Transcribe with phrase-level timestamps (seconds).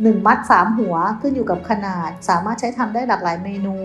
[0.00, 3.76] 1 มัด 3 หัวขึ้นอยู่กับขนาด สามารถใช้ทำได้หลากหลายเมนู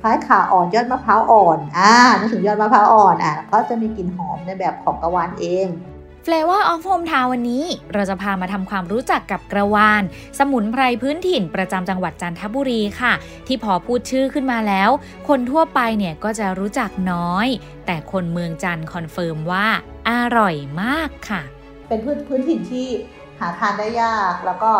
[0.00, 5.68] คล้ายข่าอ่อนยอดมะพร้าวอ่อนอ่านึกถึงยอดมะพร้าวอ่อนอะก็จะมีกลิ่นหอมในแบบของกระวานเอง
[6.26, 10.02] Flavor of Home Town วันนี้ เราจะพามาทำความรู้จักกับกระวาน
[10.38, 13.12] สมุนไพรพื้นถิ่นประจำจังหวัดจันทบุรีค่ะ
[13.46, 14.90] ที่พอพูดชื่อขึ้นมาแล้ว
[15.28, 17.46] คนทั่วไปเนี่ยก็จะรู้จักน้อย
[17.86, 19.66] แต่คนเมืองจันทร์ confirm ว่า
[20.08, 21.42] อร่อยมากค่ะ
[21.88, 22.88] เป็นพืชพื้นถิ่นที่
[23.38, 24.72] หาทานได้ยากแล้วก็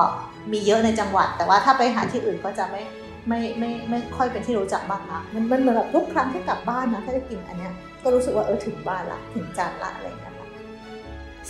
[0.53, 2.83] มีเยอะในจังหวัด แต่ว่าถ้าไปหาที่อื่นก็จะไม่
[3.29, 7.73] ไม่ไม่ไม่ค่อยเป็นที่รู้จักมากนะมันมันเหมือนแบบทุกครั้งที่กลับบ้านนะถ้าได้กินอันเนี้ย
[8.03, 10.49] ก็รู้สึกว่าเออถึงบ้านละถึงจันทร์ละอะไรอย่างเงี้ยค่ะ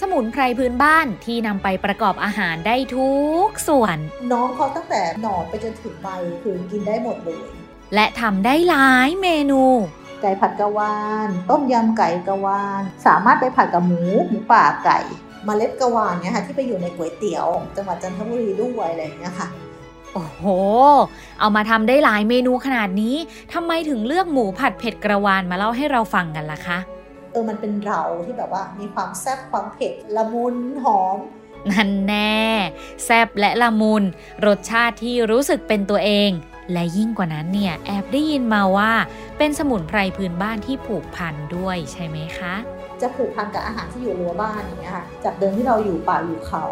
[0.00, 3.12] สมุนไพรพื้นบ้านที่นำไปประกอบอาหารได้ทุ
[3.46, 3.98] กส่วน
[4.32, 6.08] น้องเขาตั้งแต่หน่อไปจนถึงใบ
[6.42, 7.40] คือกินได้หมดเลย
[7.94, 9.62] และทำได้หลายเมนู
[10.22, 14.98] ไก่ผัดกะวาน ต้มยำไก่กะวาน สามารถไปผัดกับหมูหมูป่าไก่
[15.48, 19.48] มเมล็ดกะวานเนี่ยค่ะที่ไปอยู่ในก๋วยเตี๋ยว จังหวัดจันทบุรีด้วยอะไรอย่างเงี้ยค่ะ
[20.14, 20.44] โอ้โห
[21.40, 23.16] เอามาทำได้หลายเมนูขนาดนี้
[23.52, 26.78] ทำไมถึงเลือกหมูผัดเผ็ดกระวานมาเล่าให้เราฟังกันล่ะคะ
[27.32, 31.18] เออ มันเป็นเราที่แบบว่ามีความแซ่บความเผ็ดละมุนหอม
[31.70, 32.42] นั่นแน่
[33.04, 34.02] แซบและละมุน
[34.46, 36.30] รสชาติที่รู้สึกเป็นตัวเอง
[36.72, 38.92] และยิ่งกว่านั้นเนี่ย แอบได้ยินมาว่า
[39.38, 42.54] เป็นสมุนไพรพื้นบ้านที่ผูกพันด้วยใช่ไหมคะ
[43.02, 46.64] จะผูกพันกับอาหารที่อยู่รั้วบ้านอย่างเงี้ยค่ะ จากเดิมที่เราอยู่ป่าอยู่เขา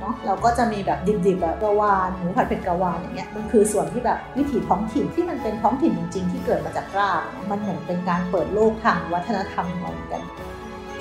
[0.00, 10.22] เนาะเราก็จะมีแบบดิบๆแบบกระวานหมูผัดเผ็ดกระวานอย่างเงี้ยมันคือส่วนที่แบบวิถีท้องถิ่นที่มันเป็นท้องถิ่นจริง ๆ ที่เกิดมาจากรากมันเหมือนเป็นการเปิดโลกทางวัฒนธรรมของเราเหมือนกัน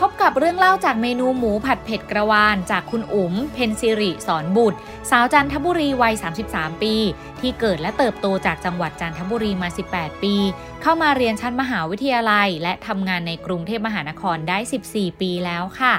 [0.01, 4.77] พบกับเรื่องเล่าจากเมนูหมูผัดเผ็ดกระวาน จากคุณอุ๋ม เพนซิริสอนบุตร
[5.09, 6.13] สาวจันทบุรีวัย
[6.49, 6.95] 33 ปี
[7.39, 10.35] ที่เกิดและเติบโตจากจังหวัดจันทบุรีมา 18 ปี
[10.81, 14.57] เข้ามาเรียนชั้นมหาวิทยาลัย และทำงานในกรุงเทพมหานครได้
[14.89, 15.93] 14 ปีแล้วค่ะ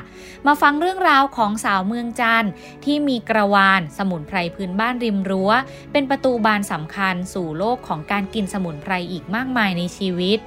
[0.47, 2.47] มาฟังเรื่องราวของสาวเมืองจัน
[2.85, 5.51] ที่มีกระวานสมุนไพรพื้นบ้านริมรั้ว
[5.93, 10.39] เป็นประตูบานสำคัญสู่โลกของการกินสมุนไพรอีกมากมายในชีวิต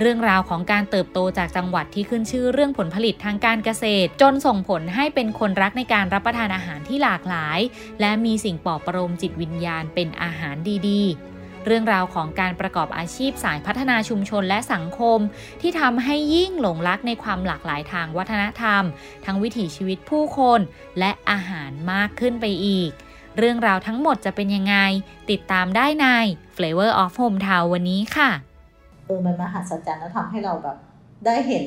[0.00, 7.58] เรื่องราวของการเติบโตจากจังหวัดที่ขึ้นชื่อเรื่องผลผลิตทางการเกษตร จนส่งผลให้เป็นคนรักในการรับประทานอาหารที่หลากหลาย
[8.00, 10.56] และมีสิ่งปลอบประโลมจิตวิญญาณเป็นอาหาร
[10.88, 15.18] ดีๆเรื่องราวของการประกอบอาชีพสายพัฒนาชุมชนและสังคม
[15.60, 18.82] ที่ทำให้ยิ่งหลงรักในความหลากหลายทางวัฒนธรรม
[19.24, 20.60] ทั้งวิถีชีวิตผู้คน
[20.98, 22.90] และอาหารมากขึ้นไปอีก
[23.38, 24.76] เรื่องราวทั้งหมดจะเป็นยังไง
[25.30, 26.06] ติดตามได้ใน
[26.56, 28.30] Flavor of Home Town วันนี้ค่ะ
[29.06, 30.76] เออมันมหัศจรรย์แล้วทำให้เราแบบ
[31.26, 31.64] ได้เห็น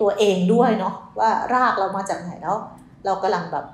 [0.00, 2.56] ตัวเองด้วยเนาะว่ารากเรามาจากไหนแล้ว
[3.04, 3.66] เรากำลังแบบ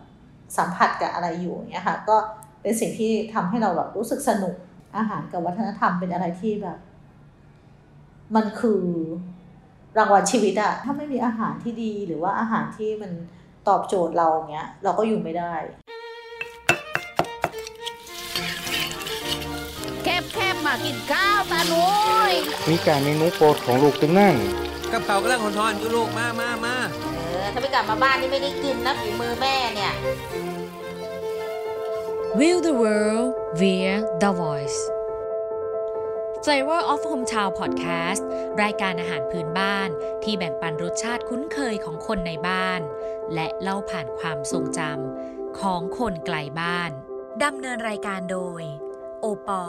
[0.58, 2.16] สัมผัสกับอะไรอยู่เงี้ยค่ะ ก็
[2.62, 4.54] เป็นสิ่งที่ทำให้เราแบบรู้สึกสนุก
[4.96, 6.78] อาหารกับวัฒนธรรมเป็นอะไรที่แบบ
[8.36, 8.82] มันคือ
[9.98, 13.12] รางวัลชีวิตอะถ้าไม่มีอาหารที่ดีหรือว่าอาหารที่มัน
[13.68, 15.54] ตอบโจทย์เราเงี้ย เราก็อยู่ไม่ได้
[20.66, 21.86] มากินข้าวตาหนุ
[22.30, 22.32] ย
[22.70, 24.36] มีการเมนูโปรดของลูกตึงนั่น
[24.92, 26.76] กับเขาวกำลังหอนๆอยู่ลูกมามามา
[27.14, 29.94] เออถ้าไม่กลับมาบ้านนี่ไม่ได้กินนะฝีมือแม่เนี่ย
[32.38, 33.28] Will the world
[33.60, 34.78] via the voice
[36.44, 38.22] Flavor of Hometown Podcast
[38.62, 39.88] รายการอาหารพื้นบ้าน
[40.22, 42.80] ที่แบ่งปันรสชาติคุ้นเคยของคนในบ้าน
[43.34, 46.90] และเล่าผ่านความทรงจำของคนไกลบ้าน
[47.44, 48.62] ดำเนินรายการโดย
[49.20, 49.64] โอปอ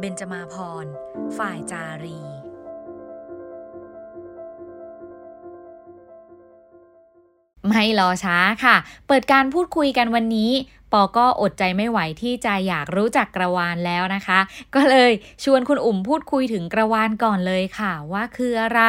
[0.00, 0.86] เบนจมาพร
[1.38, 2.20] ฝ่ายจารี
[7.68, 10.50] ไม่รอช้าค่ะ เปิดการพูดคุยกันวันนี้
[10.92, 14.40] ปอก็อดใจไม่ไหวที่จะอยากรู้จักกระวานแล้วนะคะ
[14.74, 15.12] ก็เลย
[15.44, 18.80] ชวนคุณอุ๋มพูดคุยถึงกระวานก่อนเลยค่ะ ว่าคืออะไร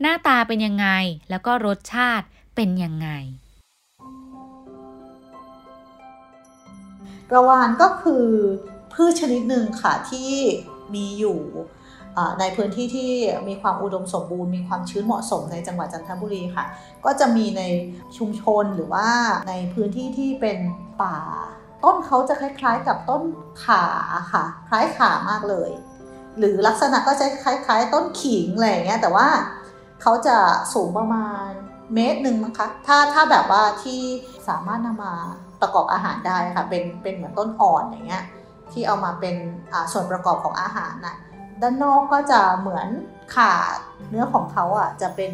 [0.00, 0.88] หน้าตาเป็นยังไง
[1.30, 2.26] แล้วก็รสชาติ
[2.56, 3.08] เป็นยังไง
[7.30, 8.26] กระวานก็คือ
[8.92, 10.30] พืชชนิดหนึ่งค่ะที่
[10.94, 11.40] มีอยู่
[12.40, 13.10] ในพื้นที่ที่
[13.48, 16.64] มีความอุดมสมบูรณ์มีความชื้นเหมาะสมในจังหวัดจันทบุรีค่ะ
[17.04, 17.62] ก็จะมีใน
[18.16, 19.08] ชุมชนหรือว่า
[19.48, 20.58] ในพื้นที่ที่เป็น
[21.02, 21.18] ป่า
[21.84, 23.22] ต้นเขาจะคล้ายๆ กับต้น
[23.64, 23.84] ขา
[24.32, 25.70] ค่ะ คล้ายขามากเลย
[26.38, 29.28] หรือลักษณะก็จะคล้ายๆ ต้นขิงอะไรอย่างเงี้ยแต่ว่า
[30.02, 30.36] เขาจะ
[30.74, 31.48] สูงประมาณ
[31.94, 34.00] เมตรหนึ่งมั้งคะถ้าถ้าแบบว่าที่
[34.48, 35.14] สามารถนำมา
[35.60, 38.24] ประกอบอาหารได้ค่ะเป็นเป็นเหมือนต้นอ่อนอย่างเงี้ย
[38.72, 39.34] ที่เอามาเป็น
[39.92, 41.16] ส่วนประกอบของอาหารน่ะ
[41.62, 42.88] ด้านนอกก็จะเหมือน
[43.34, 43.52] ขา
[44.10, 45.32] เนื้อของเขาอะจะเป็น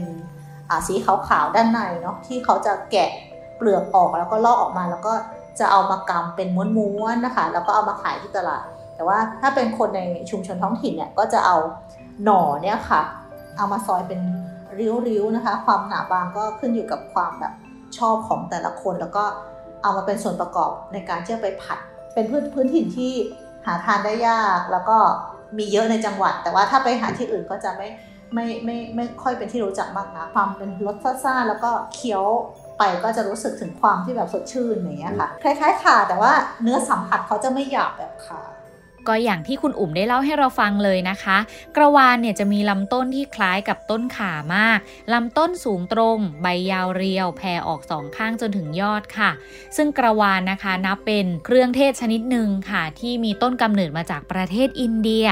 [0.86, 3.10] สีขาวๆด้านในเนาะที่เขาจะแกะ
[3.56, 5.14] เปลือกออกแล้วก็ลอกออกมา แล้วก็
[5.58, 11.56] จะเอามากำเป็นม้วนๆนะคะ แล้วก็เอามาขายที่ตลาด แต่ว่าถ้าเป็นคนในชุมชนท้องถิ่นเนี่ยก็จะเอา
[12.24, 13.02] หน่อเนี่ยค่ะ
[13.56, 14.20] เอามาซอยเป็น
[14.80, 17.54] ริ้วๆนะคะ ความหนาบางก็ขึ้นอยู่กับความแบบ
[17.98, 19.24] ชอบของแต่ละคน แล้วก็
[19.82, 21.78] เอามาเป็นส่วนประกอบในการที่จะไปผัด
[22.16, 23.12] เป็นพื้นพื้นถิ่นที่
[23.66, 24.96] หาทานได้ยากแล้วก็
[25.58, 27.88] มีเยอะในจังหวัด แต่ว่าถ้าไปหาที่อื่นก็จะไม่
[28.34, 32.24] ไม่ไม่ไม่ค่อยเป็นที่รู้จักมากนะความเป็นรสซ่าๆแล้วก็เคี้ยว
[32.78, 36.32] ไปก็จะรู้สึกถึงความที่แบบสดชื่นอย่างเงี้ยค่ะ คล้ายๆขาแต่ว่า
[36.62, 38.40] เนื้อสัมผัสเขาจะไม่หยาบแบบขา
[39.08, 41.36] ก็อย่างที่คุณอุ๋มได้เล่าให้เราฟังเลยนะคะ
[41.76, 44.78] กระวานเนี่ยจะมีลำต้นที่คล้ายกับต้นขามาก
[45.12, 49.30] ลำต้นสูงตรง ใบยาวเรียว แผ่ออกสองข้างจนถึงยอดค่ะ
[49.76, 55.26] ซึ่งกระวานนะคะนับเป็นเครื่องเทศชนิดหนึ่งค่ะ ที่มีต้นกำเนิดมาจากประเทศอินเดีย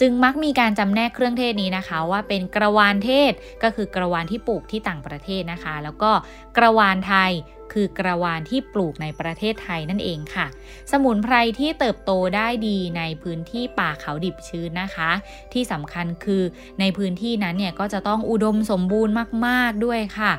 [0.00, 6.10] จึงมักมีการจำแนกเครื่องเทศนี้นะคะ ว่าเป็นกระวานเทศก็คือกระวานที่ปลูกที่ต่างประเทศนะคะ แล้วก็
[6.56, 7.32] กระวานไทย
[7.72, 10.46] คือกระวานที่ปลูกในประเทศไทยนั่นเองค่ะ
[10.92, 15.10] สมุนไพรที่เติบโตได้ดีในพื้นที่ป่าเขาดิบชื้นนะคะ
[15.52, 16.42] ที่สำคัญคือ
[16.80, 19.14] ในพื้นที่นั้นเนี่ยก็จะต้องอุดมสมบูรณ์
[19.46, 20.32] มาก ๆด้วยค่ะ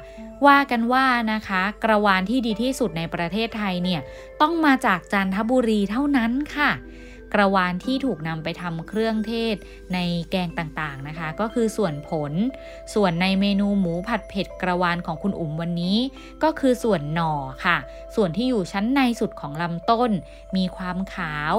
[0.48, 4.02] ว่ากันว่านะคะ กระวานที่ดีที่สุดในประเทศไทยเนี่ย
[4.42, 6.72] ต้องมาจากจันทบุรีเท่านั้นค่ะ
[7.34, 9.56] กระวานที่ถูกนำไปทำเครื่องเทศ
[9.94, 10.00] ใน
[10.32, 12.32] แกงต่างๆนะคะ ก็คือส่วนผล
[12.94, 15.98] ส่วนในเมนูหมูผัดเผ็ดกระวานของคุณอุ๋มวันนี้
[16.44, 17.34] ก็คือส่วนหน่อ
[17.66, 17.78] ค่ะ
[18.16, 20.12] ส่วนที่อยู่ชั้นในสุดของลำต้น
[20.56, 21.56] มีความขาว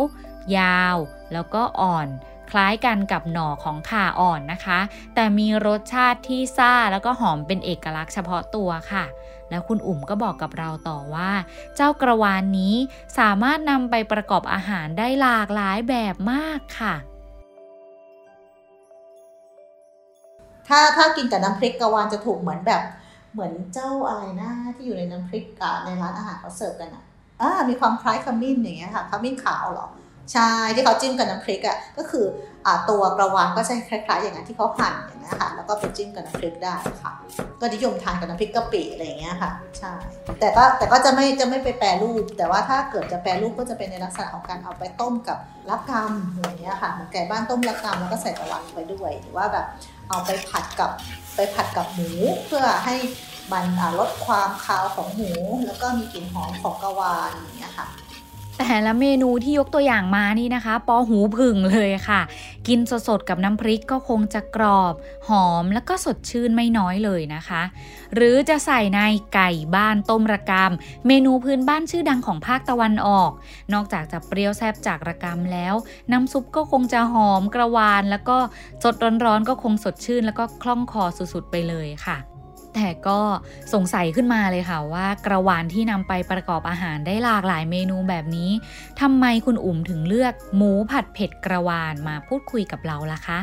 [0.59, 0.97] ยาว
[1.33, 2.09] แล้วก็อ่อน
[2.51, 4.79] คล้ายกันกับหน่อของข่าอ่อนนะคะ
[5.15, 9.05] แต่มีรสชาติที่ซ่าแล้วก็หอมเป็นเอกลักษณ์เฉพาะตัวค่ะ
[9.53, 11.31] แล้วคุณอุ๋มก็บอกกับเราต่อว่า
[11.77, 12.75] เจ้ากระวานนี้
[13.19, 16.95] สามารถนำไปประกอบอาหารได้หลากหลายแบบมากค่ะ
[20.69, 22.83] ถ้าถ้ากินกับน้ำพริกกระวานจะถูกเหมือนแบบ
[23.33, 25.45] เหมือนเจ้าอะไรนะที่อยู่ในน้ำพริก
[25.85, 27.05] ในร้านอาหารเขาเสิร์ฟกันอะ
[27.41, 29.87] อ่ามีความคล้ายขมิ้นอย่างเงี้ยค่ะขมิ้นขาวหรอ
[30.33, 32.27] ใช่ที่เขาจิ้มกับน้ำพริกอะก็คือ
[32.67, 37.13] อตัวกระวานก็จะคล้ายๆ อย่างนั้นที่เขาหั่นอย่างเงี้ค่ะแล้วก็ไปจิ้มกับน้ำพริกได้ค่ะ
[37.61, 39.93] ก็นิยมทานกับน้ำพริกกะปิอะไรอย่างเงี้ยค่ะใช่
[40.41, 45.39] แต่ก็แต่ก็จะไม่จะไม่ไปแปรรูป แต่ว่าถ้าเกิดจะแปรรูปก็จะเป็นในลักษณะของการเอาไปต้มกับ
[45.71, 49.67] ลักกำอะไรอย่างเงี้ยค่ะเหมือนไก่บ้านต้มลักกำแล้วก็ใส่กระวานลงไปด้วยหรือว่าแบบ
[50.09, 50.91] เอาไปผัดกับ
[51.37, 52.11] ไปผัดกับหมู
[52.47, 52.95] เพื่อให้
[53.53, 53.65] มัน
[53.99, 55.33] ลดความคาวของหมู
[55.67, 57.87] แล้วก็มีกลิ่นหอมของกระวานอย่างเงี้ยค่ะ
[58.59, 62.21] แต่ละเมนูที่ยกตัวอย่างมานี่นะคะ ปอหูผึ่งเลยค่ะ
[62.69, 64.95] กินสดๆกับน้ำพริกก็คงจะกรอบ
[65.29, 67.63] หอมแล้วก็สดชื่นไม่น้อยเลยนะคะ
[68.15, 69.01] หรือจะใส่ใน
[69.35, 73.31] ไก่บ้านต้มระกำเมนูพื้นบ้านชื่อดังของภาคตะวันออก
[73.73, 75.75] นอกจากจะเปรี้ยวแซ่บจากระกำแล้ว
[76.13, 78.39] น้ำซุปก็คงจะหอมกระวาน แล้วก็
[78.83, 78.95] สด
[79.25, 82.32] ร้อนๆก็คงสดชื่น แล้วก็คล่องคอสุดๆไปเลยค่ะ
[82.75, 83.19] แต่ก็
[83.75, 88.51] สงสัยขึ้นมาเลยค่ะว่ากระวานที่นำไปประกอบอาหารได้หลากหลายเมนูแบบนี้
[89.01, 93.41] ทำไมคุณอุ๋มถึงเลือกหมูผัดเผ็ดกระวานมาพูดคุยกับเราล่ะคะ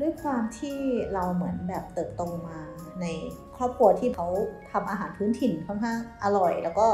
[0.00, 0.76] ด้วยความที่
[1.14, 2.58] เราเหมือนแบบเติบโตมา
[3.00, 3.06] ใน
[3.56, 4.26] ครอบครัวที่เขา
[4.72, 6.88] ทำอาหารพื้นถิ่นค่อนข้างอร่อย แล้วก็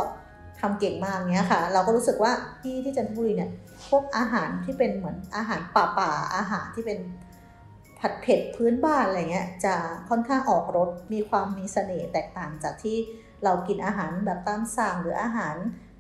[0.61, 2.33] ทำเก่งมากเนี้ยค่ะ เราก็รู้สึกว่า
[2.63, 3.51] ที่ที่จันทบุรีเนี่ย
[3.89, 6.99] พวกอาหารที่เป็นเหมือนอาหารป่าป่าอาหารที่เป็น
[8.03, 9.75] ผัดเผ็ดพื้นบ้านอะไรเงี้ยจะ
[10.09, 12.97] ค่อนข้างออกรสมีความมีเสน่ห์แตกต่างจากที่
[13.45, 15.55] เรากินอาหารแบบตามสั่งหรืออาหาร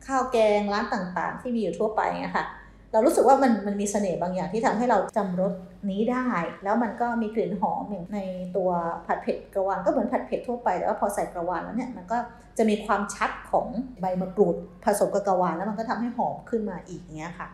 [0.06, 2.46] ข้าวแกงร้านต่างๆ ที่มีอยู่ทั่วไปเงี้ยค่ะ
[2.92, 5.52] เรารู้สึกว่ามันมันมีเสน่ห์บางอย่างที่ทำให้เราจำรส
[5.90, 6.26] นี้ได้
[6.64, 8.20] แล้วมันก็มีกลิ่นหอมอย่างใน
[8.56, 8.70] ตัว
[9.06, 12.18] ผัดเผ็ดกระวานก็เหมือนผัดเผ็ดทั่วไปแต่ว่าพอใส่กระวานแล้วเนี่ยมันก็
[12.58, 13.66] จะมีความชัดของ
[14.00, 17.48] ใบมะกรูดผสมกับกระวานแล้วมันก็ทำให้หอมขึ้นมาอีกเงี้ยค่ะ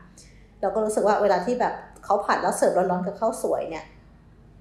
[0.61, 3.85] เราก็รู้สึกว่าเวลาที่แบบเขาผัดแล้วเสิร์ฟร้อนๆกับข้าวสวยเนี่ย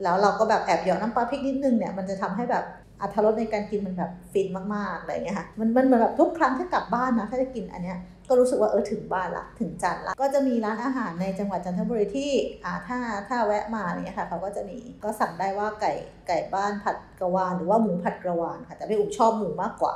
[0.04, 2.63] แล้วเราก็แบบแอบหยอกน้ำปลาพริกนิดนึงเนี่ยมันจะทำให้แบบ
[3.01, 7.98] อรรถรสในการกินมันแบบฟินมากๆอะไรเงี้ยค่ะมันมันเหมือนแบบทุกครั้งที่กลับบ้านนะถ้าจะกินอันเนี้ย
[8.30, 12.32] ก็รู้สึกว่าเออถึงบ้านละถึงจันละก็จะมีร้านอาหารในจังหวัดจันทบุรีที่
[12.63, 15.94] อ่าถ้าถ้าแวะมาเนี่ยค่ะเขาก็จะมีก็สั่งได้ว่าไก่
[16.27, 19.96] ไก่บ้านผัดกระวานหรือว่าหมูผัดกระวานค่ะแต่พี่อุ๋มชอบหมูมากกว่า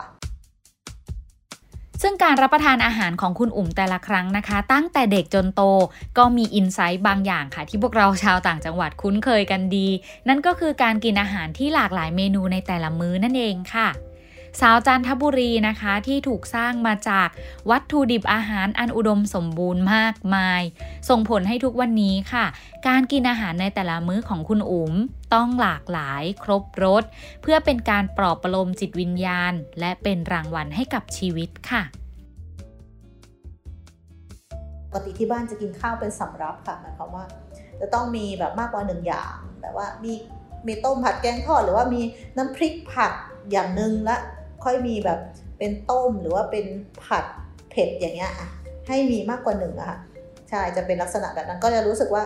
[2.02, 5.62] ซึ่งการรับประทานอาหารของคุณอุ๋มแต่ละครั้งนะคะ ตั้งแต่เด็กจนโต
[6.18, 9.88] ก็มีอินไซต์บางอย่างค่ะ ที่พวกเราชาวต่างจังหวัดคุ้นเคยกันดี
[10.28, 13.88] นั่นก็คือการกินอาหารที่หลากหลายเมนูในแต่ละมื้อนั่นเองค่ะ
[14.60, 17.30] สาวจันทบุรีนะคะที่ถูกสร้างมาจาก
[17.70, 20.62] วัตถุดิบอาหารอันอุดมสมบูรณ์มากมาย
[21.10, 22.46] ส่งผลให้ทุกวันนี้ค่ะ
[22.88, 24.94] การกินอาหารในแต่ละมื้อของคุณอุ๋ม
[25.34, 27.04] ต้องหลากหลายครบรส
[27.42, 31.82] เพื่อเป็นการปลอบประโลมจิตวิญญาณ และเป็นรางวัลให้กับชีวิตค่ะ
[34.90, 37.26] ปกติที่บ้านจะกินข้าวเป็นสำรับค่ะหมายความว่า
[37.82, 40.14] จะต้องมีแบบมากกว่าหนึ่งอย่างแบบว่ามี
[40.68, 42.02] มีต้มผัดแกงทอดหรือว่ามี
[42.38, 43.12] น้ำพริกผัด
[43.52, 44.16] อย่างหนึ่งและ
[44.64, 45.20] ค่อยมีแบบ
[45.58, 46.66] เป็นต้มหรือว่าเป็น
[47.04, 47.26] ผัด
[47.70, 48.50] เผ็ดอย่างเงี้ยอะ
[48.88, 49.98] ให้มีมากกว่าหนึ่งอะค่ะ
[50.50, 52.24] ใช่จะเป็นลักษณะแบบนั้นก็จะรู้สึกว่า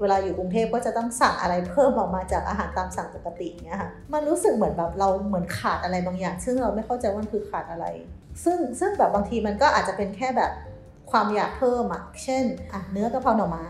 [0.00, 7.86] เวลาอยู่กรุงเทพก็จะต้องสั่งอะไรเพิ่มออกมาจากอาหารตามสั่งปกติเนี้ยค่ะ มันรู้สึกเหมือนแบบเราเหมือนขาดอะไรบางอย่าง ซึ่งเราไม่เข้าใจว่ามันคือขาดอะไร
[8.44, 10.50] ซึ่งซึ่งแบบบางทีมันก็อาจจะเป็นแค่แบบ
[11.10, 13.68] ความอยากเพิ่มอะเช่นอะเนื้อกะเพราหน่อไม้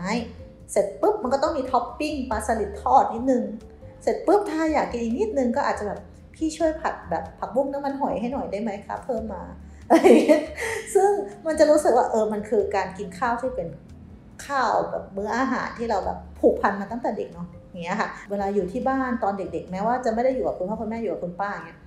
[0.71, 3.43] เสร็จปุ๊บมันก็ต้องมีท็อปปิ้งปลาสลิดทอดนิดนึง
[4.03, 5.99] เสร็จปุ๊บถ้าอยากกินอีกนิดนึงก็อาจจะแบบ
[6.35, 9.43] พี่ช่วยผัดแบบผักบุ้งน้ำมันหอยให้หน่อยได้ไหมคะเพิ่มมา
[9.89, 10.05] อะไร
[10.95, 11.09] ซึ่ง
[11.45, 13.67] มันจะรู้สึกว่าเออมันคือการกินข้าวที่เป็น
[14.45, 21.79] ข้าวแบบมื้ออาหารที่เราแบบผูกพันมาตั้งแต่เด็กเนาะอย่างเงี้ยค่ะ เวลาอยู่ที่บ้านตอนเด็ก ๆ แม้ว่าจะไม่ได้อยู่กับคุณพ่อคุณแม่อยู่กับคุณป้าอย่างเงี้ย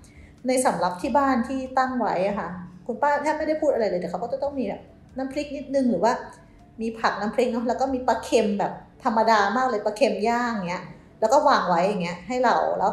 [0.46, 2.48] ในสำรับที่บ้านที่ตั้งไว้อะค่ะ
[2.86, 4.82] คุณป้าแทบไม่ได้พูดอะไรเลยแต่เขาก็จะต้องมีแบบ
[5.16, 6.12] น้ำพริกนิดนึงหรือว่า
[6.80, 8.72] มีผักน้ำพริกเนาะแล้วก็มีปลาเค็มแบบ
[9.04, 10.84] ธรรมดามากเลยปลาเค็มย่างเงี้ย
[11.20, 12.92] แล้วก็วางไว้อย่างเงี้ยให้เราแล้ว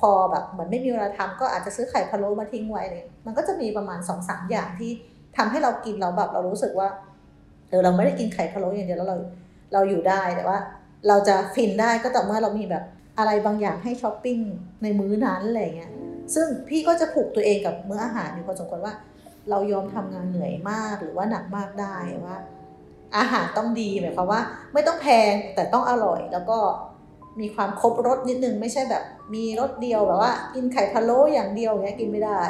[0.00, 4.90] พอแบบเหมือนไม่มีเวลาทำก็อาจจะซื้อไข่พะโล้มาทิ้งไว้เลยมันก็จะมีประมาณสองสามอย่างที่
[5.36, 6.88] ทำให้เรากินเราแบบเรารู้สึกว่า
[7.68, 9.18] เออเราไม่ได้กินไข่พะโล้อย่างเดียวแล้วเรา
[9.72, 10.58] เราอยู่ได้แต่ว่า
[11.08, 12.84] เราจะฟินได้ก็ต่อเมื่อเรามีแบบ
[13.18, 14.38] อะไรบางอย่างให้ช้อปปิ้ง
[14.82, 15.92] ในมื้อนั้นอะไรเงี้ย
[16.34, 18.94] ซึ่งพี่ก็จะผูกตัวเองกับมื้ออาหารอยู่พอสมควรว่า
[19.50, 22.36] เรายอมทำงานเหนื่อยมากหรือว่าหนักมากได้ว่า
[23.16, 24.40] อาหารต้องดีหมายความว่า
[24.72, 26.58] ไม่ต้องแพงแต่ต้องอร่อยแล้วก็
[27.42, 29.02] มีความครบรสนิดนึงไม่ใช่แบบ
[29.34, 32.42] มีรสเดียวแบบว่า กินไข่พะโล้อย่างเดียวเงี้ยกินไม่ได้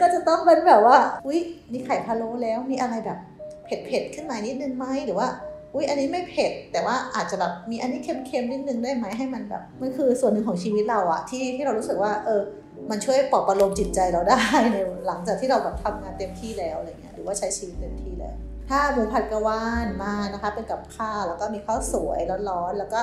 [0.00, 1.40] ก็จะต้องเป็นแบบว่าอุ๊ย
[1.72, 3.18] มีไข่พะโล้แล้วมีอะไรแบบ
[3.64, 5.28] เผ็ดๆขึ้นมานิดนึงไหมหรือว่า
[5.74, 12.42] อุ๊ยอันนี้ไม่เผ็ด แต่ว่าอาจจะแบบมีอันนี้เค็มๆนิดนึงได้ไหมให้มันแบบมันคือส่วนหนึ่งของชีวิตเราอะที่ที่เรารู้สึกว่า เออ
[12.90, 14.40] มันช่วยปลอบประโลมจิตใจเราได้
[14.72, 18.36] ในหลังจากที่เราแบบทำงานเต็มที่แล้วอะไรเงี้ยหรือว่าใช้ชีวิตเต็มที่แล้ว
[18.68, 22.20] ถ้าหมูผัดกระวานมานะคะเป็นกับข้าวแล้วก็มีข้าวสวย
[22.50, 23.00] ร้อนๆแล้วก็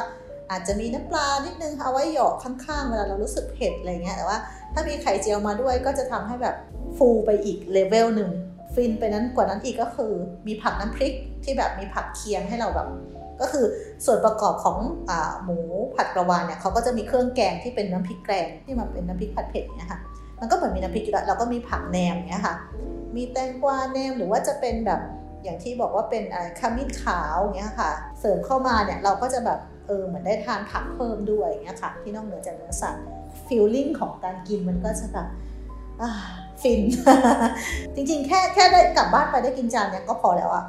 [0.51, 4.39] อาจจะมีน้ำปลานิดนึงเอาไว้หยอกข้างๆ เวลาเรารู้สึกเผ็ดอะไรเงี้ยแต่ว่า
[4.73, 6.55] ถ้ามีไข่เจียวมาด้วยก็จะทำให้แบบ
[6.97, 8.31] ฟูไปอีกเลเวลหนึ่ง
[8.73, 10.11] ฟินไปนั้นกว่านั้นอีกก็คือ
[10.47, 12.87] มีผักน้ำพริกที่แบบมีผักเคียงให้เราแบบ
[13.41, 13.65] ก็คือ
[14.05, 14.77] ส่วนประกอบของ
[15.09, 15.11] อ
[15.43, 15.59] หมู
[15.95, 19.99] ผัดกระวานเนี่ยเขาก็จะมีเครื่องแกงที่เป็นน้ำพริกแกงที่มันเป็นน้ำพริกผัดเผ็ดเนี่ยค่ะ
[20.39, 22.55] มันก็เหมือนมีน้ำพริกอยู่แล้วเราก็มีผักแหนมเนี่ยค่ะ
[23.15, 25.01] มีแตงกวาแหนมหรือว่าจะเป็นแบบ
[25.45, 26.23] อย่างที่บอกว่าเป็น
[26.59, 33.03] ขมิ้นขาวเงี้ยค่ะ เสริมเข้ามาเนี่ยเราก็จะแบบเออเหมือนได้ทานผักเพิ่มด้วยเงี้ยค่ะ ที่นอกเหนือจากเนื้อสัตว์
[33.47, 35.27] ฟีลลิ่งของการกินมันก็จะแบบ
[36.61, 36.81] ฟิน
[37.95, 40.63] จริงๆ แค่แค่ได้กลับบ้านไปได้กินจานเนี่ยก็พอแล้วอะ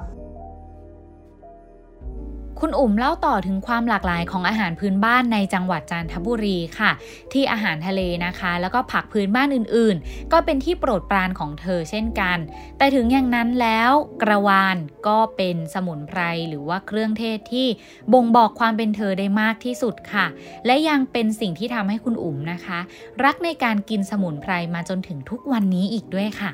[2.60, 6.90] คุณอุ๋มเล่าต่อถึงความหลากหลายของอาหารพื้นบ้านในจังหวัดจันทบุรีค่ะ
[7.32, 12.38] ที่อาหารทะเลนะคะ แล้วก็ผักพื้นบ้านอื่นๆ ก็เป็นที่โปรดปรานของเธอเช่นกัน
[12.78, 13.90] แต่ถึงอย่างนั้นแล้ว
[14.22, 14.76] กระวาน
[15.08, 17.68] ก็เป็นสมุนไพรหรือว่าเครื่องเทศที่
[18.12, 20.26] บ่งบอกความเป็นเธอได้มากที่สุดค่ะ
[20.66, 22.78] และยังเป็นสิ่งที่ทำให้คุณอุ๋มนะคะ
[23.24, 26.52] รักในการกินสมุนไพรมาจนถึงทุกวันนี้อีกด้วยค่ะ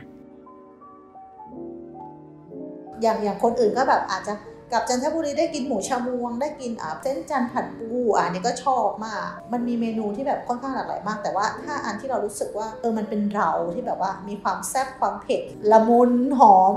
[3.02, 4.34] อย่างอย่างคนอื่นก็แบบอาจจะ
[4.72, 15.40] กับจันทบุรีได้กินหมูชามวง ได้กินอ่าเส้นจันผัดปูอะนี่ก็ชอบมาก มันมีเมนูที่แบบค่อนข้างหลากหลายมาก แต่ว่าถ้าอันที่เรารู้สึกว่าเออมันเป็นเราที่แบบว่ามีความแซ่บความเผ็ด
[15.72, 16.72] ละมุนหอม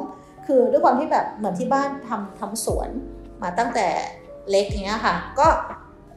[0.48, 2.90] คือด้วยความที่แบบเหมือนที่บ้านทำทำสวน
[3.42, 3.88] มาตั้งแต่
[4.50, 5.48] เล็กเนี้ยค่ะ ก็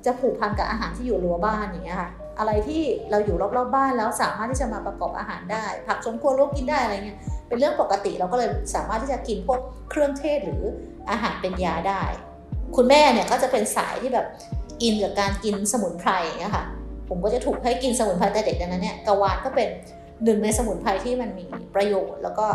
[0.07, 7.19] จะผูกพันกับอาหารที่อยู่รั้วบ้านอย่างเงี้ยค่ะอะไรที่เราอยู่รอบๆบ้านแล้วสามารถที่จะมาประกอบอาหารได้ ผักสมควรลวกกินได้อะไรเงี้ย
[7.49, 10.63] เป็นเรื่องปกติเราก็เลยสามารถที่จะกินพวกเครื่องเทศหรือ
[11.11, 12.03] อาหารเป็นยาได้
[12.77, 14.27] คุณแม่เนี่ยก็จะเป็นสายที่แบบ
[14.83, 16.11] อินกับการกินสมุนไพร
[16.43, 16.65] นี่ยค่ะ
[17.09, 19.69] ผมก็จะถูกให้กินสมุนไพรแต่เด็กดังนั้นเนี่ยกะวานก็เป็น
[20.25, 22.47] หนึ่งในสมุนไพรที่มันมีประโยชน์ แล้วก็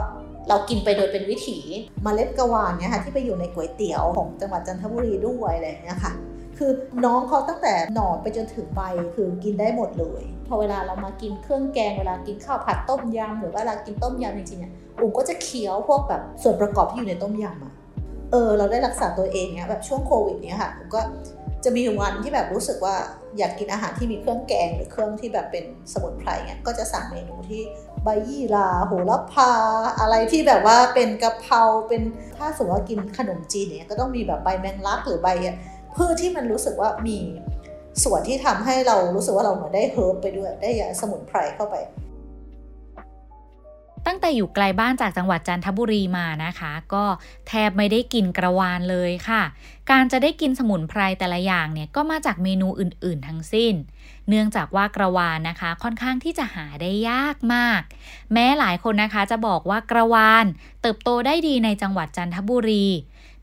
[0.50, 1.58] เรากินไปโดยเป็นวิถี
[2.06, 6.14] มเมล็ดกะวานเนี่ยค่ะที่ไปอยู่ในก๋วยเตี๋ยวของจังหวัดจันทบุรีด้วยอะไรเงี้ยค่ะ
[6.58, 6.72] คือ
[7.06, 8.82] น้องเขาตั้งแต่หน่อไปจนถึงใบ
[9.16, 17.73] คือกินได้หมดเลย พอเวลาเรามากินเครื่องแกงเวลากินข้าวผัดต้มยำหรือว่าเวลากินต้มยำจริงๆเนี่ยอุ้มก็จะเคี้ยวพวกแบบส่วนประกอบที่อยู่ในต้มยำอะ
[18.34, 21.02] เออเราได้รักษาตัวเองเนี่ยแบบช่วงโควิดเนี่ยค่ะผมก็
[21.64, 22.96] จะมีวันที่แบบรู้สึกว่า
[23.38, 27.62] อยากกินอาหารที่มีเครื่องแกงหรือเครื่องที่แบบเป็นสมุนไพรเนี่ยก็จะสั่งเมนูที่
[28.04, 29.52] ใบยี่ราโหระพา
[30.00, 32.02] อะไรที่แบบว่าเป็นกะเพราเป็น
[32.38, 35.28] ถ้าสมมติว่ากินขนมจีนเนี่ยก็ต้องมีแบบใบแมงลักหรือใบ
[35.96, 37.18] พืชที่มันรู้สึกว่ามี
[38.04, 41.76] ส่วนที่ทำให้เรารู้สึกว่าเราเหมือนได้เฮิร์บไปด้วยได้ยาสมุนไพรเข้าไป
[44.06, 47.06] ตั้งแต่อยู่ไกลบ้านจากจังหวัดจันทบุรีมานะคะ ก็
[47.48, 49.44] แทบไม่ได้กินกระวานเลยค่ะ
[49.92, 53.74] การจะได้กินสมุนไพรแต่ละอย่างเนี่ยก็มาจากเมนูอื่น ๆ ทั้งสิ้น
[54.30, 57.82] เนื่องจากว่ากระวานนะคะ ค่อนข้างที่จะหาได้ยากมาก
[58.34, 60.46] แม้หลายคนนะคะจะบอกว่ากระวาน
[60.82, 62.88] เติบโตได้ดีในจังหวัดจันทบุรี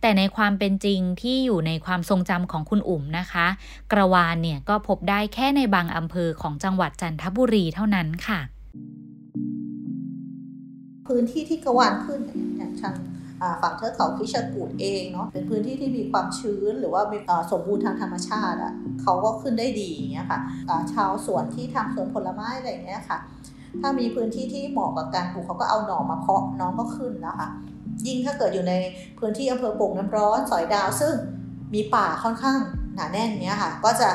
[0.01, 3.47] แต่ในความเป็นจริงที่อยู่ในความทรงจำของคุณอุ๋มนะคะ
[3.93, 8.41] กระวานเนี่ยก็พบได้แค่ในบางอำเภอของจังหวัดจันทบุรีเท่านั้นค่ะ
[11.07, 12.21] พื้นที่ที่กระวานขึ้น
[12.59, 12.95] อย่างทาง
[13.63, 17.19] ฝั่งเทือกเขาคิชกูดเองเนาะเป็นพื้นที่ที่มีความชื้นหรือว่ามี
[17.53, 20.41] สมบูรณ์ทางธรรมชาติอะเขาก็ขึ้นได้ดีอย่างเงี้ยค่ะ
[20.93, 23.19] ชาวสวนที่ทำสวนผลไม้อะไรเงี้ยค่ะ
[23.81, 27.49] ถ้ามีพื้นที่ที่เหมาะกับการปลูกเขาก็เอาหน่อมาเพาะน้องก็ขึ้นนะคะ
[28.07, 28.75] ยิ่งถ้าเกิดอยู่ใน
[29.19, 31.15] พื้นที่อำเภอโป่งน้ำร้อนสอยดาวซึ่ง
[31.75, 32.59] มีป่าค่อนข้าง
[32.95, 34.09] หนาแน่นเนี้ยค่ะ ก็จะ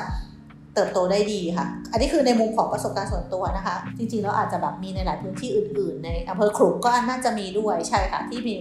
[0.75, 8.55] เติบโตได้ดีค่ะ อันนี้คือในมุมของประสบการณ์ส่วนตัวนะคะ จริงๆ แล้วอาจจะแบบมีในหลายพื้นที่อื่น ๆ ในอำเภอขลุงก็น่าจะมีด้วยใช่ค่ะ ที่มี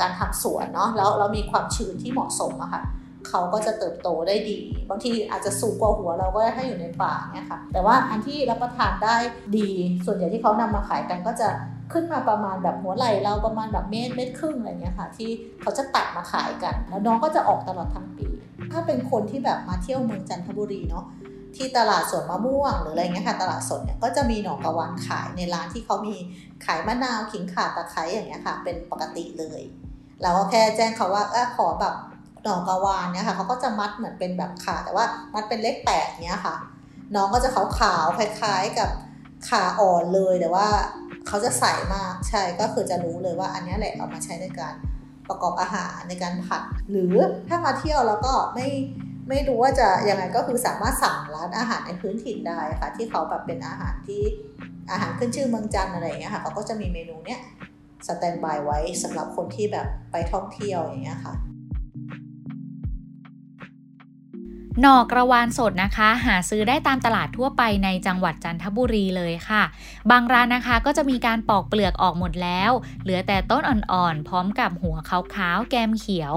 [0.00, 2.82] การทำสวนเนาะแล้วแล้วมีความชื้นที่เหมาะสมอะค่ะ
[3.28, 9.16] เขาก็จะเติบโตได้ดี บางทีอาจจะสูงกว่าหัวเราก็ได้ถ้าอยู่ในป่าเนี่ยค่ะ แต่ว่าอันที่รับประทานได้
[9.58, 9.70] ดี
[10.06, 11.48] ส่วนใหญ่ที่เขานำมาขายกันก็จะ
[11.92, 15.30] ขึ้นมาประมาณแบบหัวไหล่เราประมาณแบบเมตรเมตรครึ่งอะไรเงี้ยค่ะ ที่
[15.60, 18.26] เขาจะตัดมาขายกัน แล้วน้องก็จะออกตลอดทั้งปี
[18.72, 21.04] ถ้าเป็นคนที่แบบมาเที่ยวเมืองจันทบุรีเนาะ
[21.56, 26.16] ที่ตลาดสวนมะม่วงหรืออะไรเงี้ยค่ะตลาดสดเนี่ยก็จะมีหน่อกระวานขายในร้านที่เขามี
[26.64, 29.60] ขายมะนาวขิงข่าตะไคร้อย่างเงี้ยค่ะ เป็นปกติเลย
[30.22, 31.94] เราก็แค่แจ้งเขาว่าเออขอแบบ
[32.42, 36.56] หน่อกระวานเนี่ยค่ะเขาก็จะมัดเหมือนเป็นแบบขาแต่ว่ามัดเป็นเลขแปดเนี้ยค่ะ
[37.14, 38.90] น้องก็จะขาวๆคล้ายๆกับ
[39.48, 40.68] ขาอ่อนเลยแต่ว่า
[41.26, 41.64] เขาจะใส
[41.94, 44.74] มากใช่ก็คือจะรู้เลยว่าอันนี้แหละเอามาใช้ในการ
[45.28, 47.14] ประกอบอาหารในการผัด หรือ
[47.48, 48.66] ถ้ามาเที่ยวแล้วก็ไม่
[49.28, 54.22] ไม่รู้ว่าจะยังไงก็คือสามารถสั่งร้านอาหารในพื้นถิ่นได้ค่ะ ที่เขาแบบเป็นอาหารที่
[54.90, 57.40] อาหารขึ้นชื่อเมืองจันอะไรอย่างเงี้ยค่ะเขาก็จะมีเมนูเนี้ย
[58.08, 61.34] สแตนบายไว้สำหรับคนที่แบบไปท่องเที่ยวอย่างเงี้ยค่ะ
[64.80, 69.62] หน่อกระวานสดนะคะ หาซื้อได้ตามตลาดทั่วไปในจังหวัดจันทบุรีเลยค่ะ
[70.10, 72.70] บางร้านนะคะก็จะมีการปอกเปลือกออกหมดแล้ว
[73.02, 76.34] เหลือแต่ต้นอ่อนๆ พร้อมกับหัวขาวๆ แกมเขียว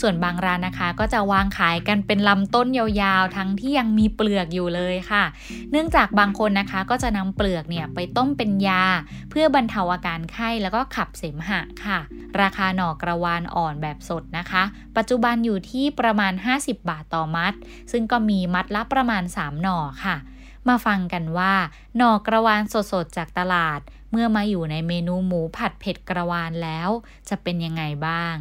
[0.00, 5.24] ส่วนบางร้านนะคะก็จะวางขายกันเป็นลำต้นยาวๆ ทั้งที่ยังมีเปลือกอยู่เลยค่ะ
[5.70, 8.84] เนื่องจากบางคนนะคะก็จะนำเปลือกเนี่ยไปต้มเป็นยา
[9.30, 11.98] เพื่อบรรเทาอาการไข้แล้วก็ขับเสมหะค่ะ
[12.40, 14.62] ราคาหน่อกระวานอ่อนแบบสดนะคะ
[14.96, 17.52] ปัจจุบันอยู่ที่ประมาณ 50 บาทต่อมัด
[17.92, 20.16] ซึ่งก็มีมัดละประมาณ 3 หน่อค่ะ
[20.68, 21.54] มาฟังกันว่า
[21.96, 23.80] หน่อกระวานสดๆจากตลาด
[24.10, 26.90] เมื่อมาอยู่ในเมนูหมูผัดเผ็ดกระวานแล้ว
[27.28, 28.36] จะเป็นยังไงบ้าง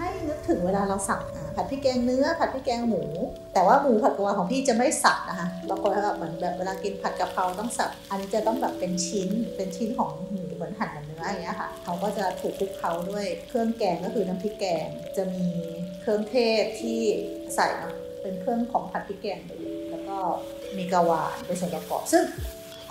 [0.00, 1.22] ให้นึกถึงเวลาเราสั่ง
[1.56, 3.02] ผัดพริกแกงเนื้อ ผัดพริกแกงหมู
[3.54, 14.86] แต่ว่าหมูผัดกะเพราของพี่จะไม่สับนะคะบางคนแบบเหมือนแบบเวลากินผัดกะเพราต้องสับอันนี้จะต้องแบบเป็นชิ้นเป็นชิ้นของหมูเหมือนหั่นเนื้ออย่างเงี้ยค่ะเขาก็จะถูกคลุกเคล้าด้วยเครื่องแกงก็คือน้ำพริกแกง
[15.16, 15.48] จะมี
[16.00, 17.00] เครื่องเทศที่
[17.54, 19.60] ใส่เนาะเป็นเครื่องของผัดพริกแกงเลย
[19.90, 20.16] แล้วก็
[20.76, 22.24] มีกระวานเป็นส่วนประกอบซึ่ง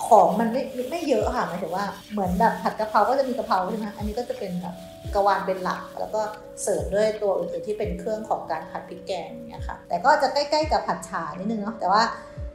[0.08, 4.76] ของมันไม่ไม่เยอะค่ะหมายถึงว่าเหมือนแบบผัดกะเพราก็จะมีกะเพราใช่ไหมอันนี้ก็จะเป็นแบบ
[5.16, 6.22] กะวานเป็นหลัก แล้วก็
[6.64, 12.04] เสิร์ฟด้วยตัวอื่นๆที่เป็นเครื่องของการผัดพริกแกงอย่างเงี้ยค่ะ แต่ก็จะใกล้ๆกับผัดฉานิดนึงเนาะแต่ว่า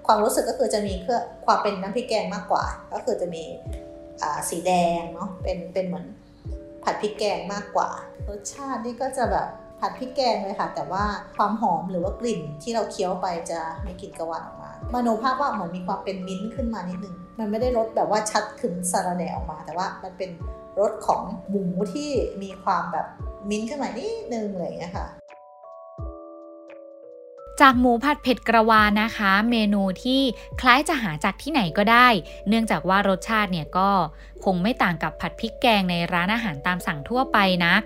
[0.06, 3.44] ความรู้สึกก็คือจะมีเครื่องความเป็นน้ำพริกแกงมากกว่า ก็คือจะมี
[4.50, 6.06] สีแดงเนาะเป็นเป็นเหมือน
[6.84, 7.90] ผัดพริกแกงมากกว่า
[8.28, 9.48] รสชาตินี่ก็จะแบบ
[9.80, 11.04] ผัดพริกแกงเลยค่ะ แต่ว่า
[11.36, 20.30] ความหอมหรือว่ากลิ่นที่เราเคี้ยวไปจะมีกลิ่นกระวานออกมามโนภาพว่าเหมือนมีความเป็นมิ้นท์ขึ้นมานิดนึง มันไม่ได้รสแบบว่าชัดขึ้นสาระแหน่ออกมา แต่ว่ามันเป็น
[20.80, 22.10] รสของหมูที่
[22.42, 23.06] มีความแบบ
[23.48, 25.06] มิ้นขึ้นมานิดนึงอะไรอย่างเงี้ยค่ะ
[27.60, 30.20] จากหมูผัดเผ็ดกระวานนะคะ เมนูที่
[30.60, 32.08] คล้ายจะหาจากที่ไหนก็ได้
[32.48, 33.90] เนื่องจากว่ารสชาติเนี่ยก็
[34.44, 37.82] คงไม่ต่างกับผัดพริกแกงในร้านอาหารตามสั่งทั่วไปนัก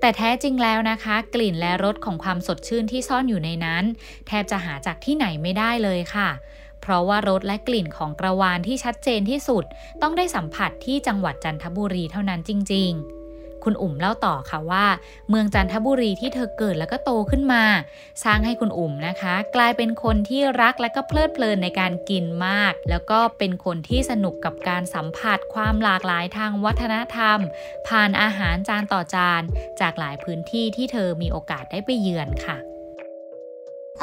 [0.00, 3.84] แต่แท้จริงแล้วนะคะ กลิ่นและรสของความสดชื่นที่ซ่อนอยู่ในนั้น
[4.26, 6.28] แทบจะหาจากที่ไหนไม่ได้เลยค่ะ
[6.90, 9.64] ราะว่ารสและกลิ่นของกระวานที่ชัดเจนที่สุด
[10.02, 13.18] ต้องได้สัมผัสที่จังหวัดจันทบุรีเท่านั้นจริง ๆ
[13.64, 14.86] คุณอุ๋มเล่าต่อค่ะว่า
[15.28, 17.64] เมืองจันทบุรีที่เธอเกิดแล้วก็โตขึ้นมา
[18.24, 27.38] สร้างให้คุณอุ๋มนะคะ กลายเป็นคนที่รักและก็เพลิดเพลินในการกินมาก แล้วก็เป็นคนที่สนุกกับการสัมผัสความหลากหลายทางวัฒนธรรม
[27.88, 29.42] ผ่านอาหารจานต่อจาน
[29.80, 32.58] จากหลายพื้นที่ที่เธอมีโอกาสได้ไปเยือนค่ะ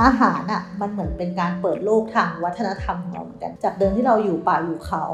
[0.01, 5.05] อาหารอะมันเหมือนเป็นการเปิดโลกทางวัฒนธรรมของเราเหมือนกัน จากเดิมที่เราอยู่ป่าอยู่เขา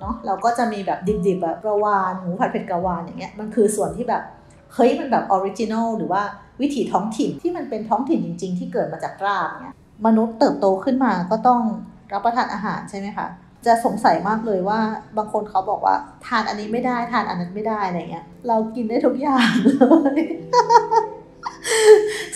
[0.00, 4.22] เนาะเราก็จะมีแบบดิบๆแบบกระวานหมูผัดเผ็ดกระวานอย่างเงี้ยมันคือส่วนที่แบบ
[4.74, 6.22] เฮ้ยมันแบบ original หรือว่า
[6.60, 9.74] วิถีท้องถิ่นที่มันเป็นท้องถิ่นจริง ๆ ที่เกิดมาจากรากเนี่ย
[10.06, 11.62] มนุษย์เติบโตขึ้นมาก็ต้อง
[12.12, 13.26] รับประทานอาหารใช่ไหมคะ
[13.66, 14.80] จะสงสัยมากเลยว่า
[15.16, 19.72] บางคนเขาบอกว่า ทานอันนี้ไม่ได้ทานอันนั้นไม่ได้อะไรเงี้ยเรากินได้ทุกอย่างเล
[20.18, 20.20] ย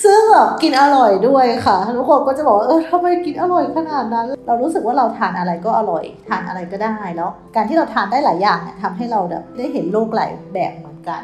[0.05, 11.23] ซึ่งแบบกินอร่อยด้วยค่ะ ทุกคนก็จะบอกว่าเออทำไมกินอร่อยขนาดนั้น เรารู้สึกว่าเราทานอะไรก็อร่อย ทานอะไรก็ได้แล้ว การที่เราทานได้หลายอย่างเนี่ยทำให้เราแบบได้เห็นโลกหลายแบบเหมือนกัน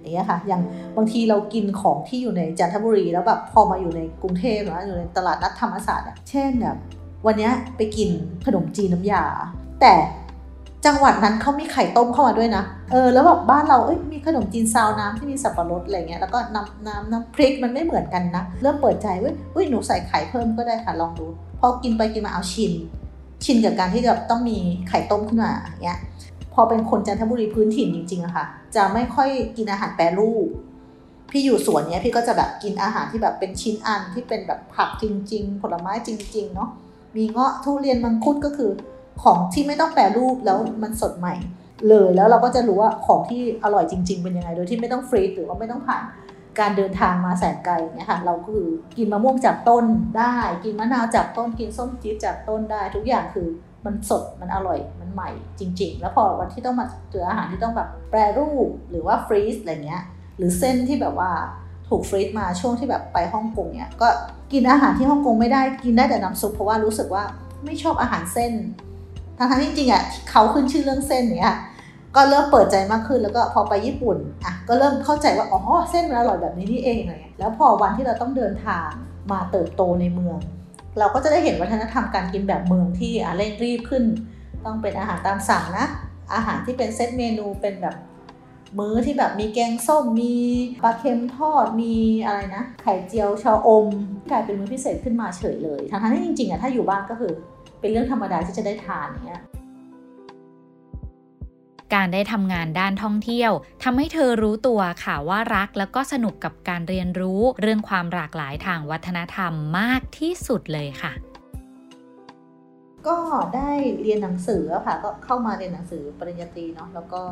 [0.00, 0.62] อย่างเงี้ยค่ะ อย่าง
[0.96, 6.76] บางทีเรากินของที่อยู่ในจันทบุรีแล้วแบบพอมาอยู่ในกรุงเทพนะออยู่ในตลาดนัดธรรมศาสตร์เนี่ยเช่นแบบ
[7.26, 8.08] วันนี้ไปกิน
[8.46, 9.24] ขนมจีนน้ำยา
[9.80, 9.92] แต่
[10.86, 21.26] จังหวัดนั้นเขามีไข่ต้มเข้ามาด้วยนะ เออ แล้วแบบบ้านเรา เอ้ย มีขนมจีนซาวน้ำที่มีสับปะรดอะไรเงี้ย แล้วก็น้ำน้ำน้ำพริกมันไม่เหมือนกันนะ เริ่มเปิดใจเว้ยอุ้ย หนูใส่ไข่เพิ่มก็ได้ค่ะ ลองดู
[21.60, 22.72] พอกินไปกินมาเอาชิน
[23.44, 25.98] ชินกับการที่จะต้องมีไข่ต้มขึ้นมาอย่างเงี้ย
[26.54, 28.44] พอเป็นคนจันทบุรีพื้นถิ่นจริงๆอะค่ะ
[28.76, 30.46] จะไม่ค่อยกินอาหารแปรรูป
[31.30, 36.70] พี่อยู่สวนเนี้ยพี่ก็จะแบบกินอาหารที่แบบเป็นชิ้นอันที่เป็นแบบผักจริง ๆ ผลไม้จริง ๆ เนาะ
[37.16, 38.70] มีเงาะทุเรียนมังคุดก็คือ
[39.22, 41.34] ของที่ไม่ต้องแปรรูปแล้วมันสดใหม่
[41.88, 46.04] เลยแล้วเราก็จะรู้ว่าของที่อร่อยจริง ๆ เป็นยังไงโดยที่ไม่ต้องฟรีซหรือว่าไม่ต้องผ่าน
[46.60, 48.64] การเดินทางมาแสนไกลเนี่ยค่ะเราคือ
[48.96, 49.84] กินมะม่วงจากต้น
[50.18, 53.48] ได้ กินมะนาวจากต้นกินส้มจี๊ดจากต้นได้ ทุกอย่างคือ
[53.84, 60.02] มันสดมันอร่อยมันใหม่จริง ๆ แล้วพอวันที่ต้องมาเจออาหารที่ต้องแบบแปรรูปหรือว่าฟรีซอะไรเงี้ย
[60.38, 61.30] หรือเส้นที่แบบว่า
[61.88, 64.08] ถูกฟรีซมาช่วงที่แบบไปฮ่องกงเนี่ยก็
[64.52, 67.24] กินอาหารที่ฮ่องกงไม่ได้กินได้แต่น้ำซุปเพราะว่ารู้สึกว่า
[67.64, 68.52] ไม่ชอบอาหารเส้น
[69.38, 71.56] ทั้งที่จริงอะเขาขึ้นชื่อเรื่องเส้นเนี่ย
[72.16, 78.88] ก็เริ่มเปิดใจมากขึ้นแล้วก็พอไปญี่ปุ่นอะก็เริ่มเข้าใจว่าอ๋อเส้นมันอร่อยแบบนี้นี่เองอะไรเงี้ยแล้วพอวันที่เราต้องเดินทาง
[79.32, 80.38] มาเติบโตในเมือง
[80.98, 84.04] เราก็จะได้เห็นวัฒนธรรมการกินแบบเมืองที่อะเร่งรีบขึ้น
[84.64, 85.86] ต้องเป็นอาหารตามสั่งนะ
[86.34, 87.96] อาหารที่เป็นเซตเมนูเป็นแบบ
[88.78, 90.34] มื้อที่แบบมีแกงส้มมี
[90.82, 91.94] ปลาเค็มทอดมี
[92.26, 93.86] อะไรนะไข่เจียวชาอม
[94.30, 97.32] กลายเป็นมื้อพิเศษขึ้นมาเฉยเลยทั้งๆที่จริงๆอะถ้าอยู่บ้านก็คือ
[97.82, 99.42] เป็นเรื่องธรรมดาที่จะได้ทานอย่างเงี้ย
[101.94, 103.52] การได้ทำงานด้านท่องเที่ยว
[103.84, 111.12] ทำให้เธอรู้ตัวค่ะว่ารักแล้วก็สนุกกับการเรียนรู้เรื่องความหลากหลายทางวัฒนธรรมมากที่สุดเลยค่ะ
[113.08, 113.18] ก็
[113.56, 113.70] ได้
[114.02, 117.22] เรียนหนังสือค่ะก็เข้ามาเรียนหนังสือปริญญาตรีเนาะแล้วก็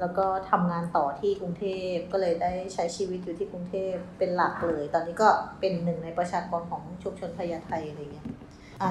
[0.00, 5.28] แล้วก็ทำงานต่อที่กรุงเทพก็เลยได้ใช้ชีวิตอยู่ที่กรุงเทพเป็นหลักเลย ตอนนี้ก็
[5.60, 8.35] เป็นหนึ่งในประชากรของชุมชนพญาไทอะไรเงี้ยอ่า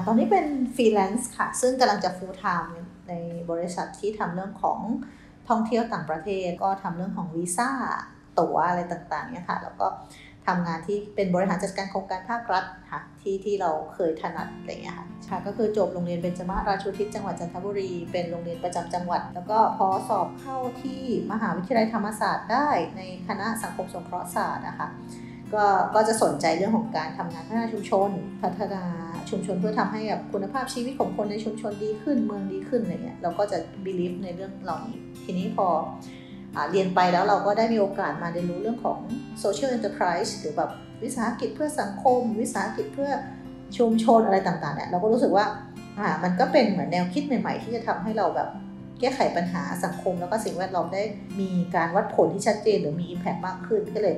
[0.06, 2.72] ตอนนี้เป็นฟรีแลนซ์ค่ะ ซึ่งกำลังจะ full time
[3.08, 3.14] ใน
[3.50, 4.80] บริษัทที่ทำเรื่องของ
[5.48, 7.70] ท่องเที่ยวต่างประเทศก็ทำเรื่องของวีซ่า
[8.38, 9.86] ตั๋วอะไรต่างๆเนี่ยค่ะ แล้วก็
[10.46, 24.88] ทำงานที่เป็นบริหารจัดการโครงการภาครัฐค่ะที่ที่เราเคยถนัดอะไรเงี้ยค่ะค่ะก็คือจบโรงเรียนเบญจมาราชูทิศจังหวัดจันทบุรี เป็นโรงเรียนประจำจังหวัด แล้วก็พอสอบเข้าที่มหาวิทยาลัยธรรมศาสตร์ได้ในคณะสังคมสงเคราะห์ศาสตร์นะคะ
[25.54, 28.10] ก็ก็จะสนใจเรื่องของการทำงานพัฒนาชุมชน
[28.42, 28.82] พัฒนา
[29.30, 35.66] ชุมชนเพื่อทำให้แบบคุณภาพชีวิตของคนในชุมชนดีขึ้นเมืองดีขึ้นอะไรเงี้ยเราก็จะ believe ในเรื่องเหล่านี้ทีนี้พอ
[36.70, 38.98] เรียนไปแล้วเราก็ได้มีโอกาสมาเรียนรู้เรื่องของ
[39.42, 40.70] social enterprise หรือแบบ
[41.02, 43.10] วิสาหกิจเพื่อสังคม วิสาหกิจเพื่อ
[43.78, 45.44] ชุมชนอะไรต่างๆเนี่ยเราก็รู้สึกว่า
[45.98, 48.48] อ่ามันก็เป็นเหมือนแนวคิดใหม่ ๆ ที่จะทำให้เราแบบ
[49.00, 51.02] แก้ไขปัญหาสังคมแล้วก็สิ่งแวดล้อมได้
[51.40, 54.16] มีการวัดผลที่ชัดเจนหรือมี Impact มากขึ้นก็เลย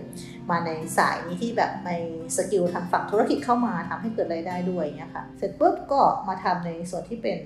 [0.51, 1.91] มาในสายนี้ที่แบบใน
[2.37, 7.38] สกิลทางฝั่งธุรกิจเข้ามาทำให้เกิดรายได้ด้วยเนี่ยค่ะเสร็จปุ๊บก็มาทำในส่วนที่เป็น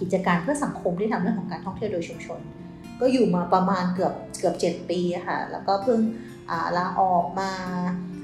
[0.00, 2.40] กิจการเพื่อสังคมที่ทำเรื่องของการท่องเที่ยวโดยชุมชน
[3.00, 6.00] ก็อยู่มาประมาณเกือบเกือบ 7 ปีค่ะแล้วก็เพิ่ง
[6.76, 7.50] ลาออกมา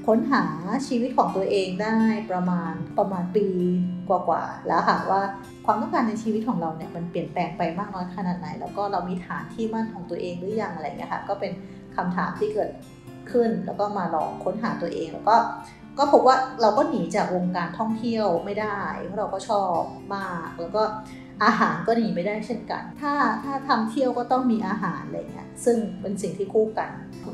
[0.07, 0.43] ค้นหา
[0.87, 1.97] ชีวิตของตัวเองได้
[2.31, 3.45] ประมาณประมาณปี
[4.09, 5.21] กว่าๆแล้วค่ะว่า
[5.65, 11.51] ความต้องการในชีวิตของเราเนี่ยมันเปลี่ยนแปลงไปมากน้อยขนาดไหน แล้วก็เรามีฐานที่มั่นของตัวเองหรือยังอะไรเงี้ยค่ะก็เป็น
[11.95, 12.71] คำถามที่เกิด
[13.31, 15.35] ขึ้นแล้วก็มาลองค้นหาตัวเองแล้วก็
[15.97, 19.81] ก็พบว่าเราก็หนีจากวงการท่องเที่ยวไม่ได้เพราะเราก็ชอบ
[20.15, 20.83] มากแล้วก็
[21.43, 23.13] อาหารก็หนีไม่ได้เช่นกัน ถ้า
[23.43, 26.89] ถ้าทำเที่ยวก็ต้องมีอาหารอะไรเงี้ยซึ่งเป็นสิ่งที่คู่กัน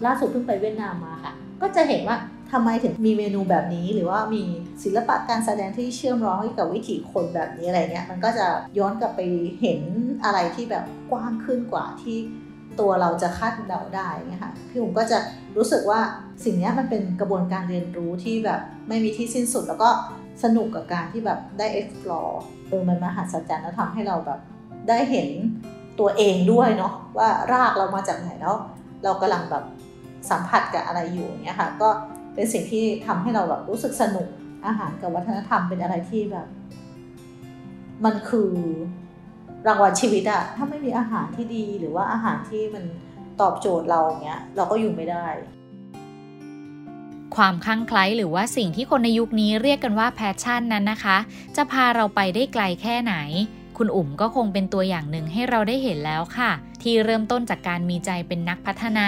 [0.06, 2.18] ล่าสุดเพิ่งไปเวียดนามมาค่ะ ก็จะเห็นว่า
[2.52, 4.44] ทำไมถึงมีเมนูแบบนี้ หรือว่ามี
[4.84, 9.22] ศิลปะการแสดงที่เชื่อมร้องกับวิถีคนแบบนี้อะไรเงี้ยมันก็จะย้อนกลับไป
[9.62, 9.82] เห็น
[10.24, 12.18] อะไรที่แบบกว้างขึ้นกว่าที่
[12.80, 15.18] ตัวเราจะคาดเดาได้เงี้ยค่ะพี่ผมก็จะ
[15.58, 16.00] รู้สึกว่า
[16.44, 19.90] สิ่งนี้มันเป็นกระบวนการเรียนรู้ที่แบบไม่มีที่สิ้นสุด แล้วก็
[20.44, 22.34] สนุกกับการที่แบบได้ explore
[22.70, 24.40] เออมันมหัศจรรย์แล้วทำให้เราแบบ
[24.90, 25.28] ได้เห็น
[26.00, 28.56] ตัวเองด้วยเนาะว่ารากเรามาจากไหนแล้ว
[29.04, 29.64] เรากำลังแบบ
[30.30, 31.90] สัมผัสกับอะไรอยู่เนี้ยค่ะก็
[32.40, 34.28] เป็นสิ่งที่ทำให้เราแบบรู้สึกสนุก
[34.66, 36.48] อาหารกับวัฒนธรรมเป็นอะไรที่แบบ
[38.06, 38.52] มันคือ
[39.68, 42.84] รางวัลชีวิตอะถ้าไม่มีอาหารที่ดีหรือว่าอาหารที่มัน
[43.42, 45.26] ตอบโจทย์เราเนี้ยเราก็อยู่ไม่ได้
[47.36, 51.18] ความคลั่งไคล้หรือว่าสิ่งที่คนในยุคนี้เรียกกันว่าแพชชั่นนั้นนะคะ
[51.56, 53.16] จะพาเราไปได้ไกลแค่ไหน
[53.78, 59.00] คุณอุ๋มก็คงเป็นตัวอย่างหนึ่งให้เราได้เห็นแล้วค่ะ ที่เริ่มต้นจากการมีใจเป็นนักพัฒน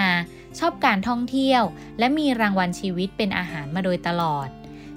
[0.58, 1.62] ชอบการท่องเที่ยว
[1.98, 4.48] และมีรางวัลชีวิตเป็นอาหารมาโดยตลอด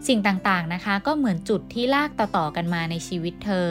[0.07, 3.67] สิ่งต่างๆนะคะ ก็เหมือนจุดที่ลากต่อๆกันมาในชีวิตเธอ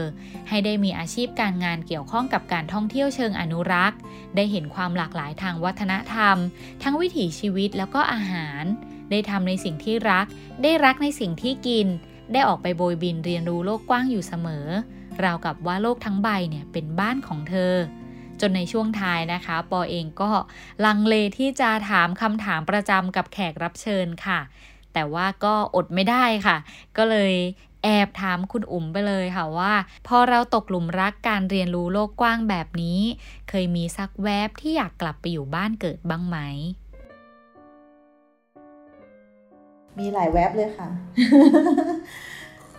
[0.48, 3.98] ให้ได้มีอาชีพการงานเกี่ยวข้องกับการท่องเที่ยวเชิงอนุรักษ์
[4.36, 6.36] ได้เห็นความหลากหลายทางวัฒนธรรม
[6.82, 8.62] ทั้งวิถีชีวิตแล้วก็อาหาร
[9.10, 10.26] ได้ทำในสิ่งที่รัก
[10.62, 11.86] ได้รักในสิ่งที่กิน
[12.32, 14.66] ได้ออกไปโบยบินเรียนรู้โลกกว้างอยู่เสมอ
[15.24, 17.74] ราวกับว่าโลกทั้งใบเนี่ยเป็นบ้านของเธอ
[18.40, 20.30] จนในช่วงท้ายนะคะ ปอเองก็
[20.84, 24.40] ลังเลที่จะถามคำถามประจำกับแขกรับเชิญค่ะ
[24.92, 26.56] แต่ว่าก็อดไม่ได้ค่ะ
[26.96, 27.34] ก็เลย
[27.84, 29.72] แอบถามคุณอุ๋มไปเลยค่ะว่า
[30.06, 33.00] พอเราตกหลุมรักการเรียนรู้โลกกว้างแบบนี้
[33.48, 36.38] เคยมีสักแวบที่อยากกลับไปอยู่บ้านเกิดบ้างไหม
[39.98, 40.88] มีหลายแวบเลยค่ะ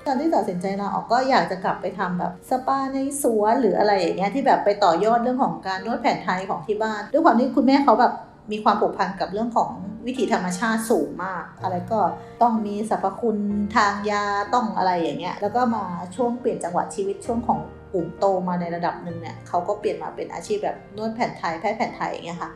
[0.08, 8.13] ตอนที่ตัดสินใจลาออกก็อยากจะกลับไปทำแบบสปาในสวนหรืออะไรอย่างเงี้ยที่แบบไปต่อยอดเรื่องของการนวดแผนไทยของที่บ้าน ด้วยความที่คุณแม่เขาแบบ
[8.52, 9.70] มีความผูกพันกับเรื่องของ
[10.06, 12.00] วิถีธรรมชาติสูงมาก อะไรก็
[12.41, 13.38] ต้องมีสรรพคุณ
[13.76, 17.60] ทางยาต้องอะไรอย่างเงี้ยแล้วก็มาช่วงเปลี่ยนจังหวะชีวิตช่วงของ
[17.94, 22.52] อุ่มโตมาในระดับหนึ่งเนี่ยเขาก็เปลี่ยนมาเป็นอาชีพแบบนวดแผนไทยแพทย์แผนไทยอย่างเงี้ยค่ะ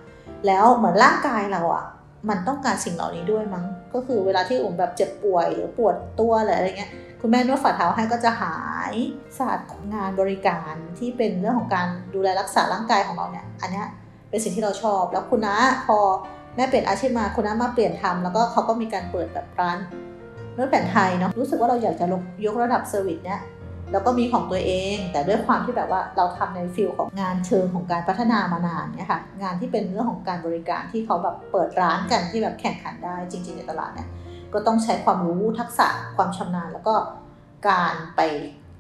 [0.48, 1.86] แล้วเหมือนร่างกายเราอะ
[2.30, 8.58] มันต้องการสิ่งเหล่านี้ด้วยมั้งก็คือเวลาที่อุ่มแบบเจ็บป่วยหรือปวดตัวอะไรเงี้ย คุณแม่นวดฝ่าเท้าให้ก็จะหา
[8.92, 8.94] ย
[9.38, 13.84] ศาสตร์ของงานบริการที่เป็นเรื่องของการดูแลรักษาร่างกายของเราเนี่ย อันนี้
[14.30, 15.56] เป็นสิ่งที่เราชอบ แล้วคุณน้า
[15.86, 15.98] พอ
[16.56, 19.78] แม่เปลี่ยนอาชีพมาคุณน้ามาเปลี่ยนทำแล้วก็เขาก็มีการเปิดแบบร้าน
[20.58, 22.06] นวดแผนไทยเนาะรู้สึกว่าเราอยากจะ
[22.46, 23.42] ยกระดับ service เนี่ย
[23.92, 34.08] แล้วก็มีของตัวเอง แต่ด้วยความที่แบบว่าเราทำใน field ของงานเชิงของการพัฒนามานานเนี่ยค่ะงานที่เป็นเรื่องของการบริการที่เขาแบบเปิดร้านกันที่แบบแข่งขันได้จริง ๆในตลาดเนี่ย
[34.54, 36.96] ก็ต้องใช้ความรู้ทักษะความชำนาญ แล้วก็
[37.70, 38.22] การไป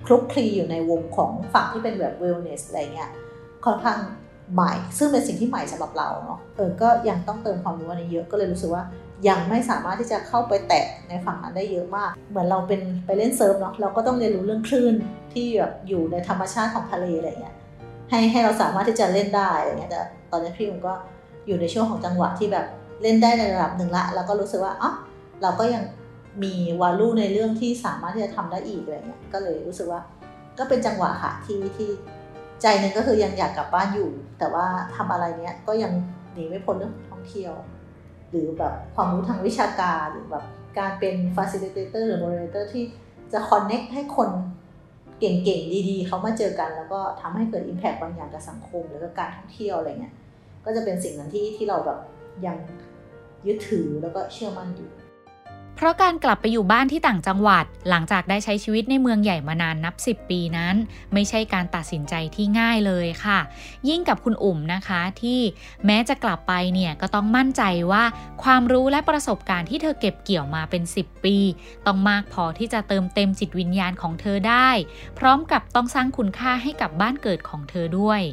[0.05, 3.11] คลุกคลีอยู่ในวงของฝั่งที่เป็นแบบเวลเนสอะไรเงี้ย
[3.65, 3.99] ค่อนข้าง
[4.53, 8.83] ใหม่ ซึ่งเป็นสิ่งที่ใหม่สำหรับเราเนาะเออก็ยังต้องเติมความรู้อันนี้เยอะก็เลยรู้สึกว่า
[9.27, 14.95] ยังไม่สามารถที่จะเข้าไปแตะในฝั่งนั้นได้เยอะมาก เหมือนเราเป็นไปเล่นเซิร์ฟเนาะเราก็ต้องเรียนรู้เรื่องคลื่น
[15.33, 17.55] ที่แบบอยู่ในธรรมชาติของทะเลอะไรเงี้ย
[18.09, 20.01] ให้ให้เราสามารถที่จะเล่นได้อะไรเงี้ยแต่
[20.31, 20.93] ตอนนี้พี่ผมก็
[21.47, 22.65] อยู่ในช่วงของจังหวะที่แบบ
[23.01, 24.91] เล่นได้ในระดับหนึ่งละ แล้วก็รู้สึกว่าอ๋อ
[25.41, 25.83] เราก็ยัง
[26.43, 30.01] มีวาลูในเรื่องที่สามารถที่จะทำได้อีกอะไรเงี้ยก็เลยรู้สึกว่า
[30.59, 31.89] ก็เป็นจังหวะค่ะที่ที่
[32.61, 35.91] ใจนึงก็คือยังอยากกลับบ้านอยู่ แต่ว่าทำอะไรเนี้ยก็ยัง
[36.33, 37.53] หนีไม่พ้นเรื่องท่องเที่ยว
[38.29, 40.45] หรือแบบความรู้ทางวิชาการหรือแบบ
[40.79, 42.83] การเป็น facilitator หรือ moderator ที่
[43.33, 44.29] จะ connect ให้คน
[45.19, 50.13] เก่งๆ ดีๆ เขามาเจอกัน แล้วก็ทำให้เกิด impact บางอย่างกับสังคม แล้วก็การท่องเที่ยวอะไรเงี้ย
[50.65, 51.99] ก็จะเป็นสิ่งนั้นที่ที่เราแบบ
[52.45, 52.57] ยัง
[53.47, 54.89] ยึดถือแล้วก็เชื่อมั่นอยู่
[55.79, 60.75] เพราะการกลับไปอยู่บ้านที่ต่างจังหวัด หลังจากได้ใช้ชีวิตในเมืองใหญ่มานานนับ 10 ปีนั้น
[61.13, 63.39] ไม่ใช่การตัดสินใจที่ง่ายเลยค่ะ
[63.89, 65.39] ยิ่งกับคุณอุ่มนะคะที่
[65.85, 68.03] แม้จะกลับไปเนี่ยก็ต้องมั่นใจว่า
[68.43, 71.37] ความรู้และประสบการณ์ที่เธอเก็บเกี่ยวมาเป็น 10 ปี
[71.85, 74.69] ต้องมากพอที่จะเติมเต็มจิตวิญญาณของเธอได้
[75.19, 78.23] พร้อมกับต้องสร้างคุณค่าให้กับบ้านเกิดของเธอด้วย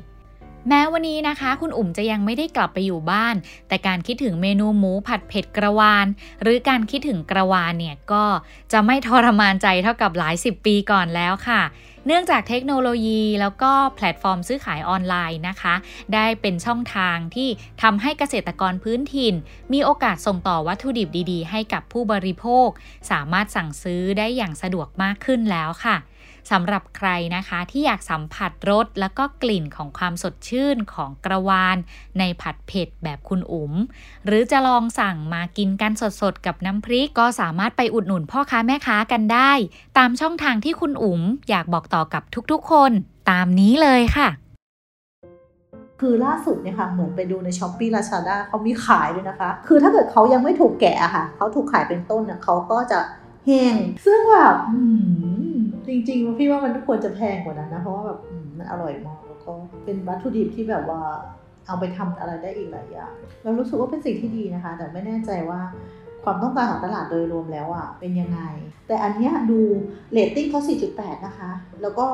[0.69, 3.35] แม้วันนี้นะคะ คุณอุ่มจะยังไม่ได้กลับไปอยู่บ้าน
[3.69, 6.07] แต่การคิดถึงเมนูหมูผัดเผ็ดกระวาน
[6.43, 8.25] หรือการคิดถึงกระวานเนี่ยก็
[8.73, 11.63] จะไม่ทรมานใจเท่ากับหลายสิบปีก่อนแล้วค่ะ
[12.07, 15.75] เนื่องจากเทคโนโลยีแล้วก็แพลตฟอร์มซื้อขายออนไลน์นะคะ
[16.15, 17.49] ได้เป็นช่องทางที่
[17.83, 19.35] ทำให้เกษตรกรพื้นถิ่น
[19.73, 22.69] มีโอกาสส่งต่อวัตถุดิบดีๆ ให้กับผู้บริโภค
[23.11, 25.97] สามารถสั่งซื้อได้อย่างสะดวกมากขึ้นแล้วค่ะ
[26.51, 31.77] สำหรับใครนะคะที่อยากสัมผัสรสแล้วก็กลิ่นของความสดชื่นของกระวาน
[32.19, 33.73] ในผัดเผ็ดแบบคุณอุ๋ม
[34.27, 39.53] หรือจะลองสั่งมากินกันสดๆ กับน้ำพริก ก็สามารถไปอุดหนุนพ่อค้าแม่ค้ากันได้
[39.99, 42.93] ตามช่องทางที่คุณอุ๋มอยากบอกต่อกับทุกๆ คน
[43.31, 44.29] ตามนี้เลยค่ะ
[46.01, 53.01] คือล่าสุดเนี่ยค่ะเหมือนไปดูในช้อปปี้ลาซาด้าเขามีขายด้วยนะคะ คือถ้าเกิดเขายังไม่ถูกแกะค่ะเขาถูกขายเป็นต้นเนี่ยเขาก็จะ
[53.47, 54.57] แห้งซึ่งแบบ
[55.89, 58.19] จริงๆพี่ว่ามันควรจะแพงกว่านั้นนะ เพราะว่าแบบ
[58.59, 59.53] มันอร่อยมากแล้วก็
[59.85, 61.01] เป็นวัตถุดิบที่แบบว่า
[61.67, 65.61] เอาไปทำอะไรได้อีกหลายอย่างเรารู้สึกว่าเป็นสิ่งที่ดีนะคะ แต่ไม่แน่ใจว่า
[66.25, 68.41] ความต้องการของตลาดโดยรวมแล้วอะเป็นยังไง
[68.89, 69.61] แต่อันนี้ดู
[70.13, 70.61] เรตติ้งเขา
[70.93, 71.51] 4.8 นะคะ
[71.83, 72.07] แล้วก็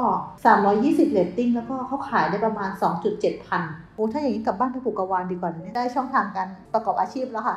[0.52, 2.70] 320เรตติ้งแล้วก็เขาขายได้ประมาณ
[3.08, 3.62] 2.7 พัน
[3.94, 7.56] โอ้ถ้าอย่างนี้กลับบ้านไปปลูกกระวานดีกว่านี้ได้ช่องทางการประกอบอาชีพแล้วค่ะ